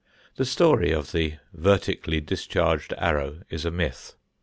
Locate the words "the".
0.37-0.45, 1.11-1.33